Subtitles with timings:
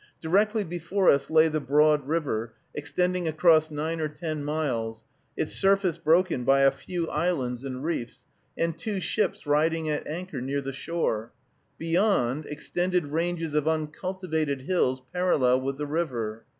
[0.19, 5.05] Directly before us lay the broad river, extending across nine or ten miles,
[5.37, 8.25] its surface broken by a few islands and reefs,
[8.57, 11.33] and two ships riding at anchor near the shore.
[11.77, 16.45] Beyond, extended ranges of uncultivated hills, parallel with the river.